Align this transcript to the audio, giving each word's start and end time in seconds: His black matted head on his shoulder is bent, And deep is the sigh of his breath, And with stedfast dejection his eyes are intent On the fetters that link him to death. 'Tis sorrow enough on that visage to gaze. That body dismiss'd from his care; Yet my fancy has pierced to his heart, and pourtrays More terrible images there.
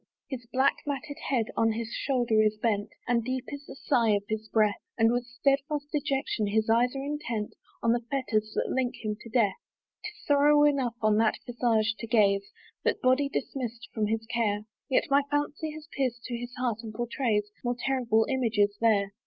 His 0.31 0.47
black 0.51 0.77
matted 0.87 1.19
head 1.29 1.51
on 1.55 1.73
his 1.73 1.93
shoulder 1.93 2.41
is 2.41 2.57
bent, 2.57 2.89
And 3.07 3.23
deep 3.23 3.43
is 3.49 3.67
the 3.67 3.75
sigh 3.75 4.15
of 4.15 4.23
his 4.27 4.47
breath, 4.49 4.81
And 4.97 5.11
with 5.11 5.27
stedfast 5.27 5.91
dejection 5.91 6.47
his 6.47 6.71
eyes 6.71 6.95
are 6.95 7.03
intent 7.05 7.53
On 7.83 7.91
the 7.91 8.01
fetters 8.09 8.51
that 8.55 8.71
link 8.71 8.95
him 9.05 9.15
to 9.21 9.29
death. 9.29 9.57
'Tis 10.03 10.25
sorrow 10.25 10.63
enough 10.63 10.95
on 11.03 11.17
that 11.19 11.35
visage 11.45 11.93
to 11.99 12.07
gaze. 12.07 12.51
That 12.83 12.99
body 13.01 13.29
dismiss'd 13.29 13.89
from 13.93 14.07
his 14.07 14.25
care; 14.25 14.65
Yet 14.89 15.03
my 15.11 15.21
fancy 15.29 15.69
has 15.73 15.87
pierced 15.95 16.23
to 16.23 16.35
his 16.35 16.55
heart, 16.55 16.79
and 16.81 16.95
pourtrays 16.95 17.51
More 17.63 17.75
terrible 17.77 18.25
images 18.27 18.77
there. 18.81 19.13